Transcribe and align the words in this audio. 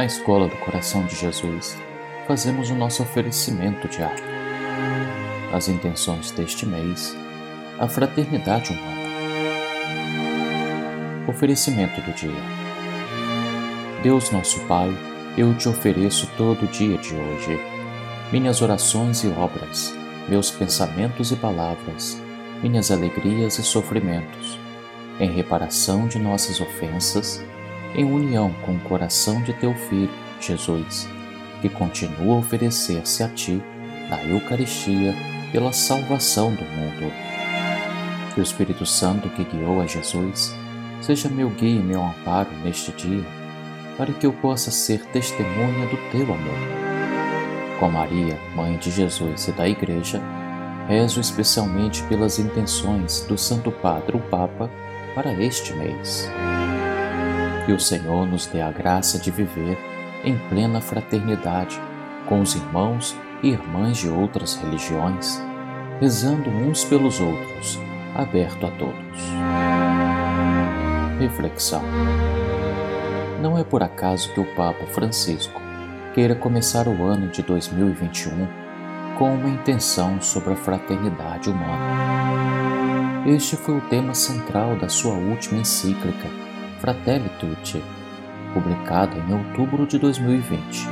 na 0.00 0.06
Escola 0.06 0.48
do 0.48 0.56
Coração 0.56 1.04
de 1.04 1.14
Jesus, 1.14 1.76
fazemos 2.26 2.70
o 2.70 2.74
nosso 2.74 3.02
oferecimento 3.02 3.86
diário. 3.86 4.24
As 5.52 5.68
intenções 5.68 6.30
deste 6.30 6.64
mês, 6.64 7.14
a 7.78 7.86
fraternidade 7.86 8.72
humana. 8.72 8.98
Oferecimento 11.28 12.00
do 12.00 12.14
dia. 12.14 12.42
Deus 14.02 14.30
nosso 14.30 14.58
Pai, 14.60 14.90
eu 15.36 15.54
te 15.54 15.68
ofereço 15.68 16.26
todo 16.34 16.64
o 16.64 16.68
dia 16.68 16.96
de 16.96 17.14
hoje, 17.14 17.60
minhas 18.32 18.62
orações 18.62 19.22
e 19.22 19.28
obras, 19.28 19.94
meus 20.26 20.50
pensamentos 20.50 21.30
e 21.30 21.36
palavras, 21.36 22.18
minhas 22.62 22.90
alegrias 22.90 23.58
e 23.58 23.62
sofrimentos, 23.62 24.58
em 25.20 25.30
reparação 25.30 26.08
de 26.08 26.18
nossas 26.18 26.58
ofensas, 26.58 27.44
em 27.94 28.04
união 28.04 28.52
com 28.64 28.72
o 28.72 28.80
coração 28.80 29.42
de 29.42 29.52
teu 29.52 29.74
Filho, 29.74 30.10
Jesus, 30.40 31.08
que 31.60 31.68
continua 31.68 32.36
a 32.36 32.38
oferecer-se 32.38 33.22
a 33.22 33.28
ti 33.28 33.62
na 34.08 34.22
Eucaristia 34.24 35.14
pela 35.52 35.72
salvação 35.72 36.52
do 36.54 36.64
mundo. 36.64 37.12
Que 38.34 38.40
o 38.40 38.42
Espírito 38.42 38.86
Santo 38.86 39.28
que 39.30 39.44
guiou 39.44 39.80
a 39.80 39.86
Jesus 39.86 40.54
seja 41.00 41.28
meu 41.28 41.50
guia 41.50 41.80
e 41.80 41.82
meu 41.82 42.02
amparo 42.02 42.50
neste 42.62 42.92
dia, 42.92 43.24
para 43.96 44.12
que 44.12 44.26
eu 44.26 44.32
possa 44.32 44.70
ser 44.70 45.04
testemunha 45.06 45.86
do 45.86 45.96
teu 46.10 46.22
amor. 46.22 46.80
Com 47.78 47.90
Maria, 47.90 48.38
Mãe 48.54 48.76
de 48.76 48.90
Jesus 48.90 49.48
e 49.48 49.52
da 49.52 49.68
Igreja, 49.68 50.20
rezo 50.86 51.20
especialmente 51.20 52.02
pelas 52.04 52.38
intenções 52.38 53.22
do 53.22 53.38
Santo 53.38 53.70
Padre, 53.70 54.16
o 54.16 54.20
Papa, 54.20 54.70
para 55.14 55.32
este 55.32 55.72
mês. 55.74 56.28
Que 57.66 57.72
o 57.72 57.80
Senhor 57.80 58.26
nos 58.26 58.46
dê 58.46 58.60
a 58.60 58.70
graça 58.70 59.18
de 59.18 59.30
viver 59.30 59.78
em 60.24 60.36
plena 60.48 60.80
fraternidade 60.80 61.80
com 62.26 62.40
os 62.40 62.54
irmãos 62.54 63.16
e 63.42 63.48
irmãs 63.48 63.98
de 63.98 64.08
outras 64.08 64.56
religiões, 64.56 65.42
rezando 66.00 66.50
uns 66.50 66.84
pelos 66.84 67.20
outros, 67.20 67.78
aberto 68.14 68.66
a 68.66 68.70
todos. 68.70 69.20
Reflexão: 71.18 71.82
Não 73.40 73.58
é 73.58 73.64
por 73.64 73.82
acaso 73.82 74.32
que 74.32 74.40
o 74.40 74.54
Papa 74.54 74.86
Francisco 74.86 75.60
queira 76.14 76.34
começar 76.34 76.88
o 76.88 77.04
ano 77.04 77.28
de 77.28 77.42
2021 77.42 78.48
com 79.18 79.34
uma 79.34 79.48
intenção 79.48 80.20
sobre 80.20 80.54
a 80.54 80.56
fraternidade 80.56 81.50
humana. 81.50 82.40
Este 83.26 83.54
foi 83.54 83.76
o 83.76 83.82
tema 83.82 84.14
central 84.14 84.76
da 84.76 84.88
sua 84.88 85.12
última 85.12 85.60
encíclica, 85.60 86.26
Fratelli 86.80 87.28
Tutti, 87.38 87.84
publicada 88.54 89.14
em 89.18 89.34
outubro 89.34 89.86
de 89.86 89.98
2020. 89.98 90.86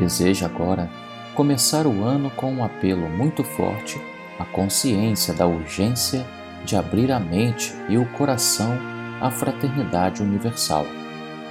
Deseja 0.00 0.46
agora 0.46 0.90
começar 1.32 1.86
o 1.86 2.02
ano 2.02 2.28
com 2.30 2.52
um 2.52 2.64
apelo 2.64 3.08
muito 3.08 3.44
forte 3.44 4.00
à 4.36 4.44
consciência 4.44 5.32
da 5.32 5.46
urgência 5.46 6.26
de 6.64 6.74
abrir 6.74 7.12
a 7.12 7.20
mente 7.20 7.72
e 7.88 7.96
o 7.96 8.04
coração 8.14 8.76
à 9.20 9.30
fraternidade 9.30 10.24
universal, 10.24 10.84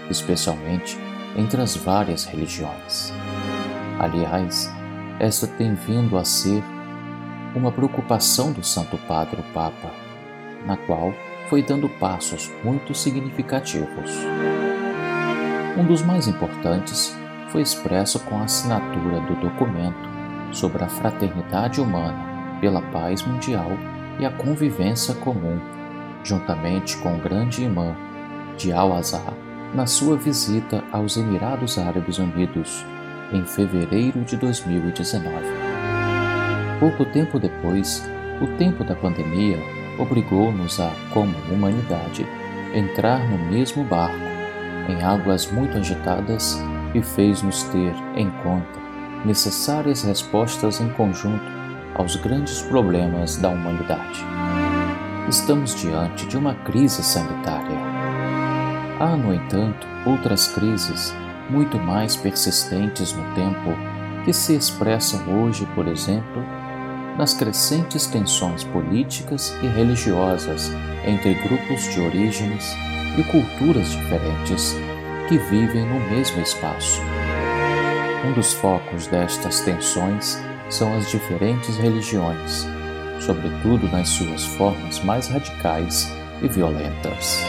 especialmente 0.10 0.98
entre 1.38 1.62
as 1.62 1.78
várias 1.78 2.26
religiões. 2.26 3.14
Aliás, 4.00 4.70
esta 5.18 5.48
tem 5.48 5.74
vindo 5.76 6.18
a 6.18 6.26
ser 6.26 6.62
uma 7.56 7.72
preocupação 7.72 8.52
do 8.52 8.66
Santo 8.66 8.98
Padre 9.08 9.40
o 9.40 9.54
Papa, 9.54 9.92
na 10.66 10.76
qual 10.76 11.14
foi 11.50 11.62
dando 11.62 11.88
passos 11.88 12.52
muito 12.64 12.94
significativos. 12.94 14.12
Um 15.78 15.86
dos 15.86 16.02
mais 16.02 16.28
importantes 16.28 17.16
foi 17.50 17.62
expresso 17.62 18.20
com 18.22 18.38
a 18.38 18.44
assinatura 18.44 19.22
do 19.22 19.36
documento 19.36 20.10
sobre 20.52 20.84
a 20.84 20.90
fraternidade 20.90 21.80
humana 21.80 22.60
pela 22.60 22.82
paz 22.82 23.24
mundial 23.24 23.72
e 24.20 24.26
a 24.26 24.32
convivência 24.32 25.14
comum, 25.16 25.60
juntamente 26.24 26.98
com 26.98 27.16
o 27.16 27.20
grande 27.20 27.64
imã 27.64 27.96
de 28.58 28.72
Al-Azhar 28.72 29.34
na 29.74 29.86
sua 29.86 30.18
visita 30.18 30.84
aos 30.92 31.18
Emirados 31.18 31.78
Árabes 31.78 32.18
Unidos 32.18 32.86
em 33.32 33.46
fevereiro 33.46 34.22
de 34.22 34.38
2019. 34.38 35.30
Pouco 36.80 37.06
tempo 37.06 37.40
depois, 37.40 38.04
o 38.42 38.48
tempo 38.58 38.84
da 38.84 38.96
pandemia 38.96 39.77
obrigou-nos 39.98 40.80
a, 40.80 40.92
como 41.14 41.36
humanidade, 41.52 42.26
entrar 42.74 43.20
no 43.30 43.38
mesmo 43.52 43.84
barco 43.84 44.16
em 44.90 45.04
águas 45.04 45.52
muito 45.52 45.78
agitadas 45.78 46.62
e 46.94 47.02
fez-nos 47.02 47.64
ter 47.64 47.94
em 48.16 48.30
conta 48.44 48.80
necessárias 49.26 50.04
respostas 50.04 50.80
em 50.80 50.90
conjunto 50.90 51.46
aos 51.96 52.16
grandes 52.16 52.62
problemas 52.62 53.38
da 53.38 53.50
humanidade. 53.50 54.24
Estamos 55.28 55.76
diante 55.76 56.26
de 56.28 56.38
uma 56.38 56.54
crise 56.56 57.04
sanitária. 57.04 57.78
Há, 59.00 59.18
no 59.18 59.34
entanto, 59.34 59.86
outras 60.06 60.48
crises 60.48 61.14
muito 61.50 61.78
mais 61.78 62.16
persistentes 62.16 63.14
no 63.14 63.24
tempo 63.34 63.76
que 64.24 64.32
se 64.34 64.56
expressam 64.56 65.22
hoje, 65.42 65.68
por 65.76 65.88
exemplo, 65.88 66.44
nas 67.18 67.34
crescentes 67.34 68.06
tensões 68.06 68.64
políticas 68.64 69.54
e 69.64 69.68
religiosas 69.68 70.72
entre 71.06 71.34
grupos 71.34 71.84
de 71.92 72.00
origens 72.00 72.76
e 73.18 73.24
culturas 73.24 73.90
diferentes 73.92 74.76
que 75.28 75.38
vivem 75.38 75.86
no 75.86 76.00
mesmo 76.12 76.40
espaço. 76.42 77.02
Um 78.26 78.34
dos 78.34 78.54
focos 78.54 79.08
destas 79.08 79.62
tensões 79.62 80.38
são 80.70 80.96
as 80.96 81.10
diferentes 81.10 81.78
religiões, 81.78 82.68
sobretudo 83.20 83.88
nas 83.90 84.10
suas 84.10 84.46
formas 84.46 85.00
mais 85.00 85.28
radicais 85.28 86.12
e 86.42 86.48
violentas. 86.48 87.42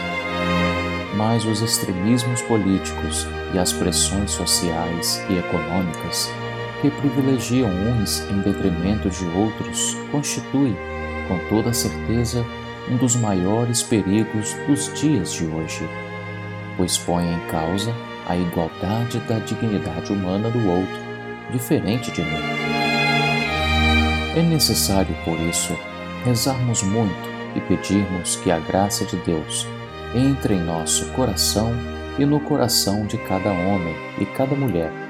Mas 1.17 1.45
os 1.45 1.61
extremismos 1.61 2.41
políticos 2.43 3.27
e 3.53 3.59
as 3.59 3.73
pressões 3.73 4.31
sociais 4.31 5.23
e 5.29 5.37
econômicas 5.37 6.31
que 6.81 6.91
privilegiam 6.91 7.69
uns 7.69 8.21
em 8.31 8.41
detrimento 8.41 9.11
de 9.11 9.25
outros 9.37 9.97
constituem, 10.11 10.77
com 11.27 11.39
toda 11.49 11.73
certeza, 11.73 12.45
um 12.91 12.97
dos 12.97 13.17
maiores 13.17 13.83
perigos 13.83 14.55
dos 14.67 14.93
dias 14.99 15.33
de 15.33 15.45
hoje, 15.45 15.89
pois 16.77 16.97
põe 16.97 17.25
em 17.25 17.41
causa 17.51 17.93
a 18.27 18.37
igualdade 18.37 19.19
da 19.21 19.39
dignidade 19.39 20.13
humana 20.13 20.51
do 20.51 20.69
outro, 20.69 20.99
diferente 21.51 22.11
de 22.13 22.23
mim. 22.23 22.69
É 24.37 24.43
necessário, 24.43 25.15
por 25.25 25.39
isso, 25.41 25.77
rezarmos 26.25 26.83
muito 26.83 27.29
e 27.57 27.61
pedirmos 27.61 28.37
que 28.37 28.51
a 28.51 28.59
graça 28.59 29.05
de 29.05 29.17
Deus 29.17 29.67
entre 30.15 30.55
em 30.55 30.63
nosso 30.63 31.07
coração 31.13 31.73
e 32.19 32.25
no 32.25 32.41
coração 32.41 33.07
de 33.07 33.19
cada 33.19 33.51
homem 33.51 33.95
e 34.19 34.27
cada 34.27 34.55
mulher 34.55 35.08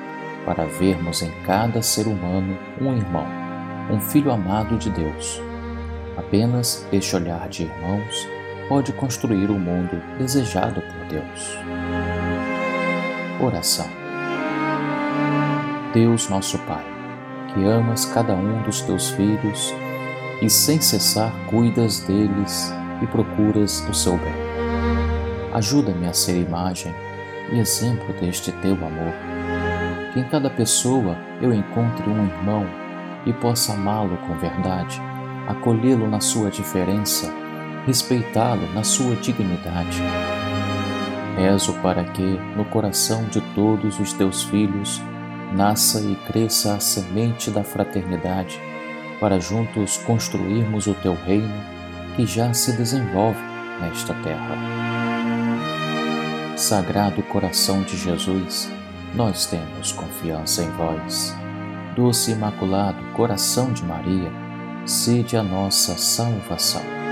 para 0.48 0.64
vermos 0.64 1.20
em 1.20 1.30
cada 1.44 1.82
ser 1.82 2.06
humano 2.06 2.56
um 2.80 2.96
irmão, 2.96 3.26
um 3.90 4.00
filho 4.00 4.30
amado 4.30 4.78
de 4.78 4.88
Deus. 4.88 5.42
Apenas 6.16 6.88
este 6.90 7.14
olhar 7.16 7.46
de 7.50 7.64
irmãos 7.64 8.26
pode 8.66 8.94
construir 8.94 9.50
o 9.50 9.58
mundo 9.58 10.02
desejado 10.16 10.80
por 10.80 11.04
Deus. 11.10 11.58
Oração. 13.38 13.86
Deus 15.92 16.30
nosso 16.30 16.58
Pai, 16.60 16.84
que 17.52 17.62
amas 17.66 18.06
cada 18.06 18.32
um 18.32 18.62
dos 18.62 18.80
teus 18.80 19.10
filhos 19.10 19.74
e 20.40 20.48
sem 20.48 20.80
cessar 20.80 21.30
cuidas 21.50 22.00
deles 22.00 22.72
e 23.02 23.06
procuras 23.06 23.86
o 23.86 23.92
seu 23.92 24.16
bem. 24.16 24.34
Ajuda-me 25.52 26.06
a 26.06 26.14
ser 26.14 26.40
imagem 26.40 26.94
e 27.52 27.58
exemplo 27.58 28.14
deste 28.14 28.50
teu 28.50 28.72
amor 28.76 29.37
que 30.18 30.20
em 30.20 30.24
cada 30.24 30.50
pessoa 30.50 31.16
eu 31.40 31.52
encontre 31.52 32.08
um 32.10 32.26
irmão 32.26 32.66
e 33.24 33.32
possa 33.32 33.74
amá-lo 33.74 34.16
com 34.26 34.36
verdade, 34.38 35.00
acolhê-lo 35.46 36.08
na 36.08 36.20
sua 36.20 36.50
diferença, 36.50 37.32
respeitá-lo 37.86 38.66
na 38.74 38.82
sua 38.82 39.14
dignidade. 39.16 40.02
Rezo 41.36 41.72
para 41.74 42.02
que, 42.04 42.40
no 42.56 42.64
coração 42.64 43.24
de 43.26 43.40
todos 43.54 44.00
os 44.00 44.12
teus 44.12 44.42
filhos, 44.42 45.00
nasça 45.54 46.00
e 46.00 46.16
cresça 46.26 46.74
a 46.74 46.80
semente 46.80 47.50
da 47.50 47.62
fraternidade, 47.62 48.60
para 49.20 49.38
juntos 49.38 49.98
construirmos 49.98 50.86
o 50.86 50.94
teu 50.94 51.16
reino 51.26 51.62
que 52.16 52.26
já 52.26 52.52
se 52.52 52.72
desenvolve 52.72 53.40
nesta 53.80 54.14
terra. 54.14 54.56
Sagrado 56.56 57.22
coração 57.22 57.82
de 57.82 57.96
Jesus, 57.96 58.68
nós 59.14 59.46
temos 59.46 59.92
confiança 59.92 60.62
em 60.62 60.70
vós. 60.72 61.34
Doce 61.96 62.32
Imaculado 62.32 63.02
Coração 63.14 63.72
de 63.72 63.84
Maria, 63.84 64.30
sede 64.86 65.36
a 65.36 65.42
nossa 65.42 65.96
salvação. 65.96 67.07